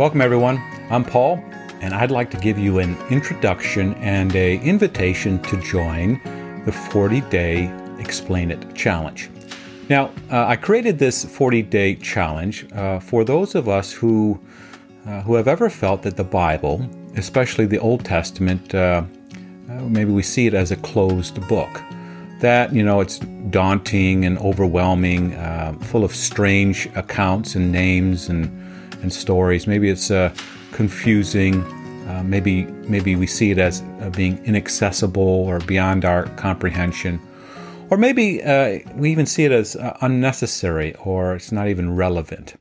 [0.00, 0.62] Welcome, everyone.
[0.88, 1.44] I'm Paul,
[1.82, 6.18] and I'd like to give you an introduction and a invitation to join
[6.64, 9.28] the 40 Day Explain It Challenge.
[9.90, 14.40] Now, uh, I created this 40 day challenge uh, for those of us who,
[15.06, 19.02] uh, who have ever felt that the Bible, especially the Old Testament, uh,
[19.68, 21.82] uh, maybe we see it as a closed book.
[22.38, 23.18] That, you know, it's
[23.50, 28.69] daunting and overwhelming, uh, full of strange accounts and names and
[29.02, 29.66] and stories.
[29.66, 30.34] Maybe it's uh,
[30.72, 31.62] confusing.
[32.08, 37.20] Uh, maybe maybe we see it as uh, being inaccessible or beyond our comprehension,
[37.88, 42.54] or maybe uh, we even see it as uh, unnecessary or it's not even relevant.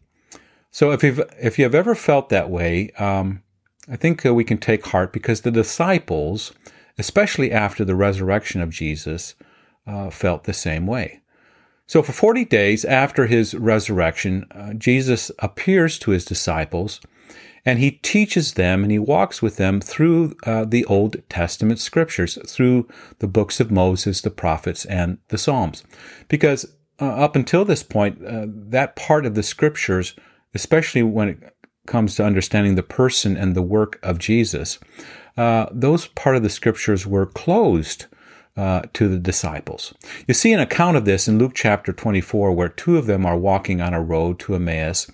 [0.71, 3.41] So if you've if you have ever felt that way, um,
[3.91, 6.53] I think we can take heart because the disciples,
[6.98, 9.34] especially after the resurrection of Jesus,
[10.12, 11.21] felt the same way.
[11.90, 17.01] So, for 40 days after his resurrection, uh, Jesus appears to his disciples
[17.65, 22.37] and he teaches them and he walks with them through uh, the Old Testament scriptures,
[22.46, 22.87] through
[23.18, 25.84] the books of Moses, the prophets, and the Psalms.
[26.27, 30.13] Because uh, up until this point, uh, that part of the scriptures,
[30.53, 31.55] especially when it
[31.87, 34.77] comes to understanding the person and the work of Jesus,
[35.37, 38.05] uh, those part of the scriptures were closed
[38.60, 39.93] uh, to the disciples.
[40.27, 43.38] You see an account of this in Luke chapter 24, where two of them are
[43.38, 45.10] walking on a road to Emmaus,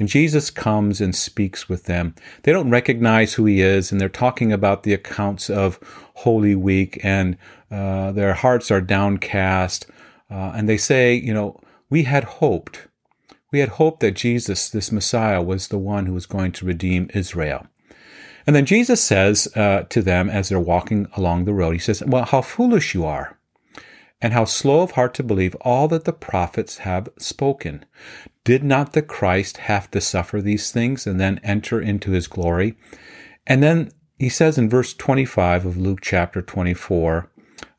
[0.00, 2.16] and Jesus comes and speaks with them.
[2.42, 5.78] They don't recognize who he is, and they're talking about the accounts of
[6.14, 7.38] Holy Week, and
[7.70, 9.86] uh, their hearts are downcast.
[10.28, 12.88] Uh, and they say, You know, we had hoped.
[13.52, 17.10] We had hoped that Jesus, this Messiah, was the one who was going to redeem
[17.14, 17.64] Israel.
[18.48, 22.02] And then Jesus says uh, to them as they're walking along the road, He says,
[22.02, 23.38] Well, how foolish you are,
[24.22, 27.84] and how slow of heart to believe all that the prophets have spoken.
[28.44, 32.74] Did not the Christ have to suffer these things and then enter into his glory?
[33.46, 37.30] And then he says in verse 25 of Luke chapter 24,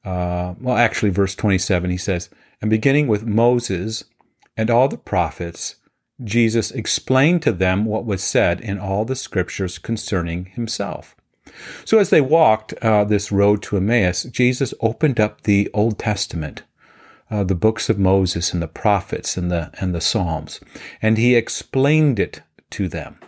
[0.05, 2.29] uh, well, actually, verse 27, he says,
[2.61, 4.03] And beginning with Moses
[4.55, 5.77] and all the prophets,
[6.23, 11.15] Jesus explained to them what was said in all the scriptures concerning himself.
[11.85, 16.63] So, as they walked uh, this road to Emmaus, Jesus opened up the Old Testament,
[17.31, 20.59] uh, the books of Moses and the prophets and the and the Psalms,
[21.01, 22.41] and he explained it
[22.71, 23.19] to them.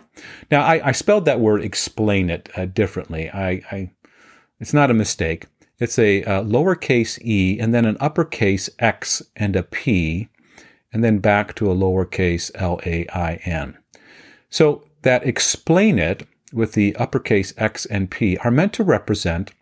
[0.50, 3.30] Now, I, I spelled that word "explain it" uh, differently.
[3.30, 3.90] I, I,
[4.60, 5.46] it's not a mistake.
[5.78, 10.28] It's a uh, lowercase e and then an uppercase X and a P
[10.92, 13.76] and then back to a lowercase l a i n.
[14.50, 19.52] So that explain it with the uppercase x and p are meant to represent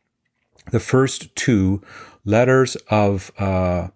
[0.71, 1.83] the first two
[2.25, 3.89] letters of uh,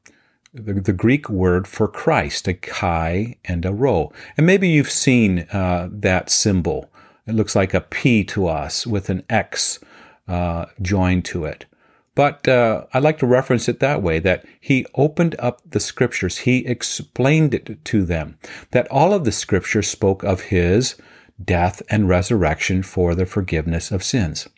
[0.53, 4.13] the, the, Greek word for Christ, a chi and a rho.
[4.37, 6.91] And maybe you've seen uh, that symbol.
[7.27, 9.81] It looks like a P to us with an X
[10.29, 11.67] uh, joined to it.
[12.15, 16.39] But uh, I like to reference it that way that he opened up the scriptures,
[16.39, 18.39] he explained it to them,
[18.71, 20.95] that all of the scriptures spoke of his
[21.43, 24.49] death and resurrection for the forgiveness of sins.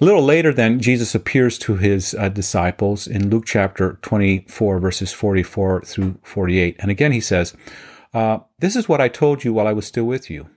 [0.00, 5.12] A little later, then, Jesus appears to his uh, disciples in Luke chapter 24, verses
[5.12, 6.76] 44 through 48.
[6.80, 7.56] And again, he says,
[8.12, 10.48] uh, This is what I told you while I was still with you.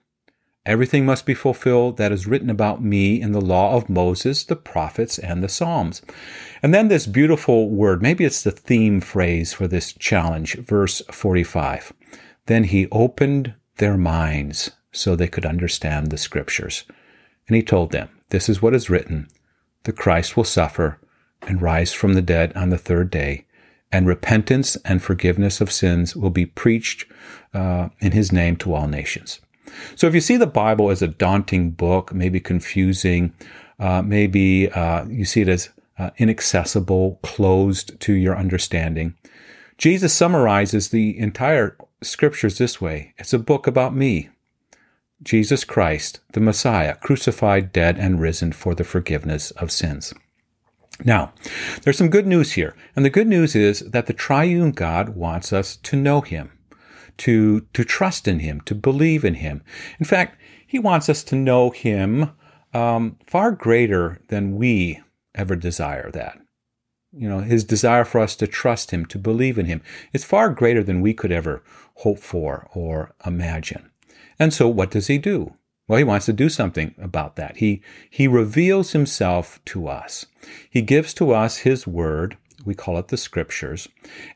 [0.68, 4.58] Everything must be fulfilled that is written about me in the law of Moses, the
[4.58, 6.02] prophets, and the Psalms.
[6.62, 11.94] And then this beautiful word, maybe it's the theme phrase for this challenge, verse 45.
[12.48, 16.84] Then he opened their minds so they could understand the scriptures.
[17.48, 19.30] And he told them, This is what is written
[19.84, 21.00] the Christ will suffer
[21.44, 23.46] and rise from the dead on the third day,
[23.90, 27.06] and repentance and forgiveness of sins will be preached
[27.54, 29.40] uh, in his name to all nations.
[29.96, 33.34] So if you see the Bible as a daunting book, maybe confusing,
[33.80, 39.16] uh, maybe uh, you see it as uh, inaccessible, closed to your understanding,
[39.78, 43.14] Jesus summarizes the entire scriptures this way.
[43.18, 44.30] It's a book about me,
[45.24, 50.14] Jesus Christ, the Messiah, crucified, dead, and risen for the forgiveness of sins.
[51.06, 51.34] Now,
[51.84, 55.54] there's some good news here, and the good news is that the triune God wants
[55.54, 56.57] us to know Him
[57.20, 59.64] to, to trust in Him, to believe in Him.
[60.00, 62.32] In fact, He wants us to know Him
[62.74, 65.02] um, far greater than we
[65.36, 66.40] ever desire that.
[67.12, 69.82] You know, His desire for us to trust Him, to believe in Him,
[70.14, 71.64] is far greater than we could ever
[71.96, 73.90] hope for or imagine.
[74.40, 75.56] And so, what does He do?
[75.88, 77.58] Well, he wants to do something about that.
[77.58, 80.26] He, he reveals himself to us.
[80.70, 82.38] He gives to us his word.
[82.66, 83.88] We call it the scriptures.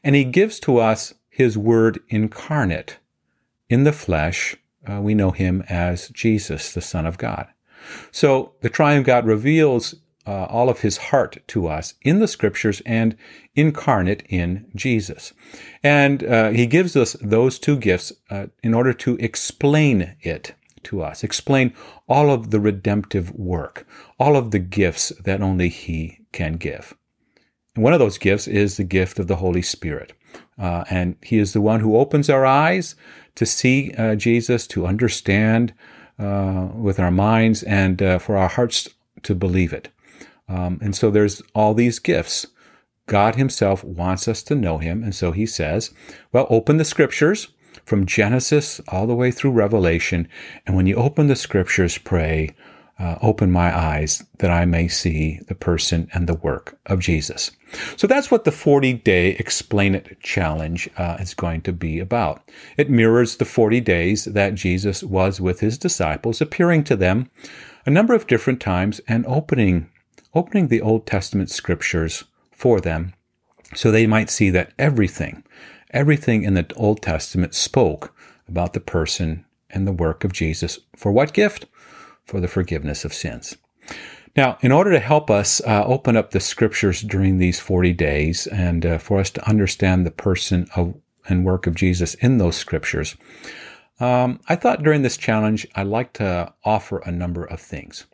[0.04, 3.00] And he gives to us his word incarnate
[3.68, 4.56] in the flesh
[4.90, 7.48] uh, we know him as Jesus, the Son of God.
[8.12, 9.96] So the triune God reveals
[10.26, 13.16] uh, all of his heart to us in the scriptures and
[13.56, 15.34] incarnate in Jesus.
[15.84, 20.54] And uh, he gives us those two gifts uh, in order to explain it
[20.84, 21.74] to us, explain
[22.08, 23.88] all of the redemptive work,
[24.20, 26.96] all of the gifts that only he can give.
[27.76, 30.14] And one of those gifts is the gift of the Holy Spirit.
[30.58, 32.96] Uh, and he is the one who opens our eyes
[33.36, 35.74] to see uh, Jesus, to understand
[36.20, 38.90] uh, with our minds, and uh, for our hearts
[39.24, 39.90] to believe it.
[40.48, 42.48] Um, and so there's all these gifts.
[43.08, 45.04] God Himself wants us to know Him.
[45.04, 45.94] And so He says,
[46.32, 47.48] well, open the scriptures
[47.86, 50.28] from Genesis all the way through Revelation.
[50.68, 52.56] And when you open the scriptures, pray,
[53.02, 57.50] uh, open my eyes that I may see the person and the work of Jesus.
[57.96, 62.48] So that's what the 40 day explain it challenge uh, is going to be about.
[62.78, 67.32] It mirrors the 40 days that Jesus was with his disciples, appearing to them
[67.86, 69.90] a number of different times and opening
[70.34, 73.14] opening the Old Testament scriptures for them
[73.76, 75.44] so they might see that everything,
[75.92, 78.14] everything in the Old Testament spoke
[78.48, 80.80] about the person and the work of Jesus.
[80.96, 81.66] For what gift?
[82.26, 83.58] For the forgiveness of sins.
[84.36, 88.48] Now, in order to help us uh, open up the scriptures during these 40 days
[88.48, 90.96] and uh, for us to understand the person of,
[91.28, 93.18] and work of Jesus in those scriptures,
[94.00, 98.06] um, I thought during this challenge I'd like to offer a number of things.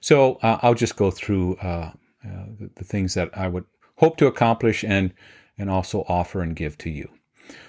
[0.00, 1.92] So uh, I'll just go through uh,
[2.24, 3.64] uh, the, the, things that I would
[3.96, 5.12] hope to accomplish and
[5.58, 7.08] and also offer and give to you.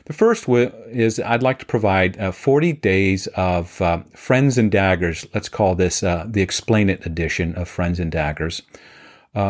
[0.05, 4.71] The first w- is I'd like to provide uh, 40 days of uh, Friends and
[4.71, 5.25] Daggers.
[5.33, 8.61] Let's call this uh, the Explain It edition of Friends and Daggers.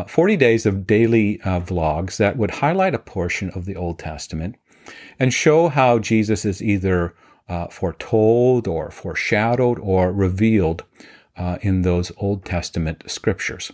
[0.08, 4.58] 40 days of daily vlogs that would highlight a portion of the Old Testament
[5.18, 7.16] and show how Jesus is either
[7.70, 10.84] foretold or foreshadowed or revealed
[11.38, 13.72] uh, in those Old Testament scriptures.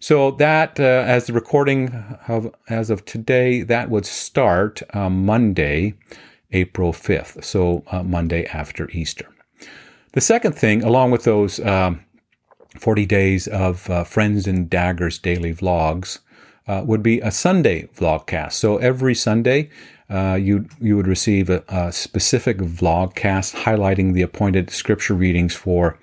[0.00, 1.92] So that, uh, as the recording
[2.28, 5.94] of as of today, that would start uh, Monday,
[6.52, 7.44] April fifth.
[7.44, 9.28] So uh, Monday after Easter.
[10.12, 12.00] The second thing, along with those um,
[12.78, 16.20] forty days of uh, Friends and Daggers daily vlogs,
[16.66, 18.52] uh, would be a Sunday vlogcast.
[18.52, 19.70] So every Sunday.
[20.38, 25.98] you you would receive a, a specific vlogcast highlighting the appointed scripture readings for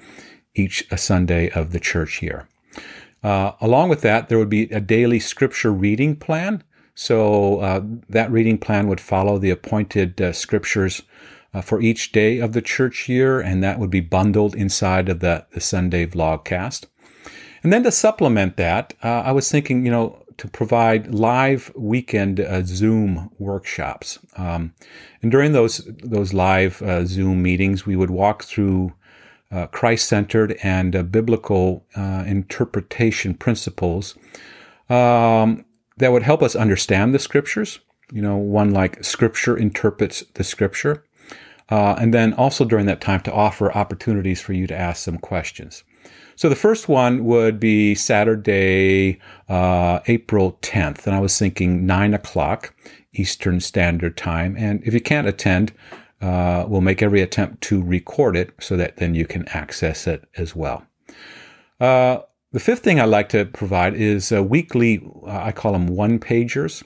[0.56, 2.46] each Sunday of the church year.
[3.24, 6.64] Uh, along with that, there would be a daily scripture reading plan.
[6.96, 11.02] So uh, that reading plan would follow the appointed uh, scriptures
[11.54, 15.20] uh, for each day of the church year, and that would be bundled inside of
[15.20, 16.86] the, the Sunday vlogcast.
[17.64, 22.40] And then to supplement that, uh, I was thinking, you know, to provide live weekend
[22.40, 24.20] uh, Zoom workshops.
[24.36, 24.74] Um,
[25.22, 28.94] and during those those live Zoom meetings, we would walk through
[29.54, 34.16] uh, Christ centered and uh, biblical uh, interpretation principles
[34.90, 35.64] um,
[35.98, 37.80] that would help us understand the scriptures.
[38.12, 41.04] You know, one like Scripture interprets the scripture.
[41.70, 45.18] Uh, and then also during that time to offer opportunities for you to ask some
[45.18, 45.84] questions.
[46.36, 51.06] So the first one would be Saturday, uh, April 10th.
[51.06, 52.76] And I was thinking 9 o'clock
[53.14, 54.56] Eastern Standard Time.
[54.58, 55.74] And if you can't attend,
[56.24, 60.24] uh, we'll make every attempt to record it so that then you can access it
[60.38, 60.86] as well.
[61.82, 62.20] Uh,
[62.54, 66.20] the fifth thing I like to provide is a weekly, uh, I call them one
[66.20, 66.82] pagers.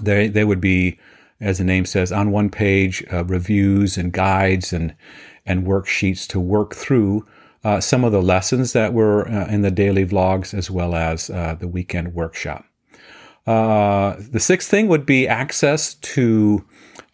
[0.00, 0.98] They, they would be,
[1.40, 4.96] as the name says, on one page, uh, reviews and guides and,
[5.46, 7.24] and worksheets to work through
[7.62, 11.28] uh, some of the lessons that were uh, in the daily vlogs as well as
[11.28, 12.64] the weekend workshop.
[13.46, 16.64] the sixth thing would be access to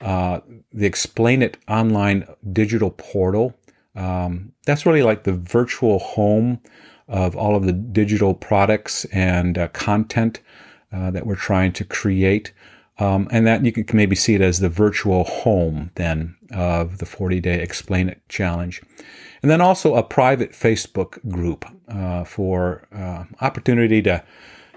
[0.04, 0.40] uh,
[0.73, 3.54] the Explain It online digital portal.
[3.96, 6.61] Um, that's really like the virtual home
[7.08, 10.40] of all of the digital products and uh, content
[10.92, 12.52] uh, that we're trying to create.
[12.99, 17.06] Um, and that you can maybe see it as the virtual home then of the
[17.06, 18.82] 40 day Explain It challenge.
[19.42, 24.23] And then also a private Facebook group uh, for uh, opportunity to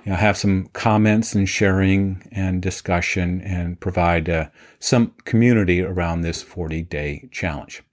[0.07, 4.47] you know, have some comments and sharing and discussion and provide uh,
[4.79, 7.83] some community around this 40 day challenge.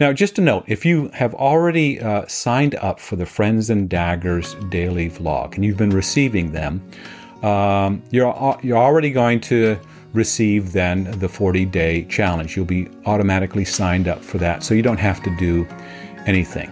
[0.00, 3.88] Now, just a note if you have already uh, signed up for the Friends and
[3.88, 6.82] Daggers daily vlog and you've been receiving them,
[7.44, 9.78] um, you're, you're already going to
[10.14, 12.56] receive then the 40 day challenge.
[12.56, 15.64] You'll be automatically signed up for that, so you don't have to do
[16.26, 16.70] anything.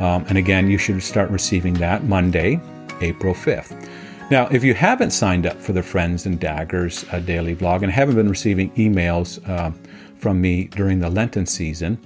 [0.00, 2.60] Um, and again, you should start receiving that Monday,
[3.00, 3.88] April 5th.
[4.32, 7.92] Now, if you haven't signed up for the Friends and Daggers uh, daily vlog and
[7.92, 9.72] haven't been receiving emails uh,
[10.16, 11.98] from me during the Lenten season,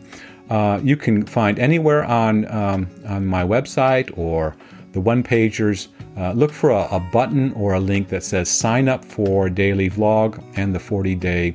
[0.50, 4.56] uh, you can find anywhere on, um, on my website or
[4.90, 5.86] the one pagers.
[6.16, 9.88] Uh, look for a, a, button or a link that says sign up for daily
[9.88, 11.54] vlog and the 40 day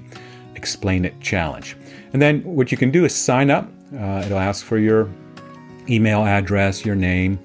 [0.56, 1.76] explain it challenge.
[2.14, 3.70] And then what you can do is sign up.
[3.94, 5.10] Uh, it'll ask for your
[5.90, 7.40] email address, your name,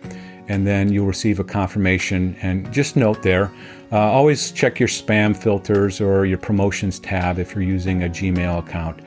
[0.49, 2.37] and then you'll receive a confirmation.
[2.43, 3.53] And just note there,
[3.93, 8.59] uh, always check your spam filters or your promotions tab if you're using a Gmail
[8.59, 9.01] account.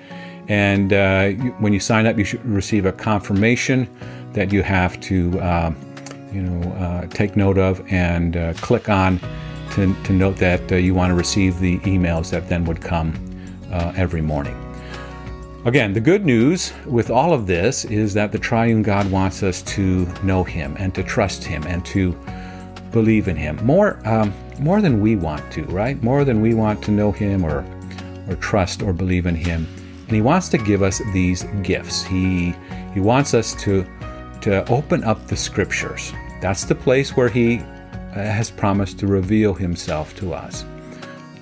[0.47, 1.29] And uh,
[1.59, 3.87] when you sign up, you should receive a confirmation
[4.33, 5.73] that you have to, uh,
[6.33, 9.19] you know, uh, take note of and uh, click on
[9.71, 13.13] to, to note that uh, you want to receive the emails that then would come
[13.95, 14.68] every morning.
[15.65, 19.61] Again, the good news with all of this is that the triune God wants us
[19.63, 22.17] to know Him and to trust Him and to
[22.93, 26.01] believe in Him more, um, more than we want to, right?
[26.01, 27.65] More than we want to know Him or,
[28.29, 29.67] or trust or believe in Him.
[30.07, 32.03] And He wants to give us these gifts.
[32.03, 32.55] He,
[32.93, 33.85] he wants us to,
[34.39, 36.13] to open up the Scriptures.
[36.41, 40.63] That's the place where He uh, has promised to reveal Himself to us.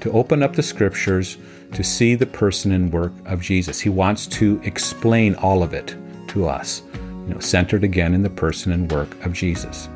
[0.01, 1.38] To open up the Scriptures
[1.74, 3.80] to see the person and work of Jesus.
[3.80, 5.96] He wants to explain all of it
[6.30, 9.89] to us, you know, centered again in the person and work of Jesus.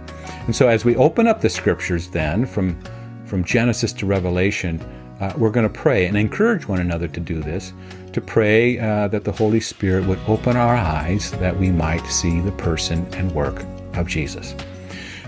[0.46, 2.82] And so as we open up the scriptures then from
[3.26, 4.82] from Genesis to Revelation,
[5.22, 7.72] uh, we're going to pray and encourage one another to do this,
[8.12, 12.42] to pray uh, that the Holy Spirit would open our eyes that we might see
[12.42, 14.54] the person and work of Jesus.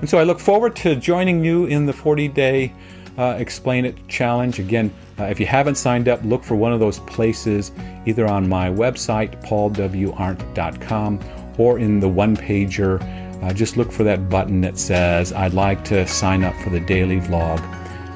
[0.01, 2.73] And so I look forward to joining you in the 40 day
[3.17, 4.59] uh, Explain It challenge.
[4.59, 7.71] Again, uh, if you haven't signed up, look for one of those places
[8.05, 11.19] either on my website, paulwarndt.com,
[11.57, 13.01] or in the one pager.
[13.43, 16.79] Uh, just look for that button that says, I'd like to sign up for the
[16.79, 17.59] daily vlog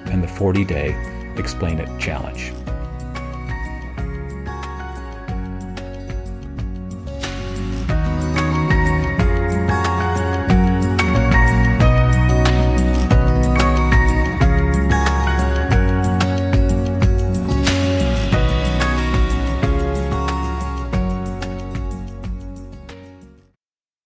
[0.07, 0.95] and the 40 day
[1.37, 2.51] Explain It challenge.